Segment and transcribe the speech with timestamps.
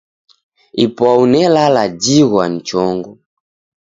[0.83, 3.11] Ipwau nelala jighwa ni chongo.